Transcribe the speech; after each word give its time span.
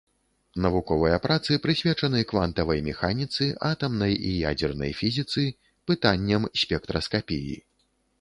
Навуковыя 0.65 1.17
працы 1.25 1.57
прысвечаны 1.65 2.21
квантавай 2.31 2.81
механіцы, 2.87 3.49
атамнай 3.69 4.13
і 4.31 4.31
ядзернай 4.53 4.91
фізіцы, 5.03 5.45
пытанням 5.93 6.49
спектраскапіі. 6.63 7.55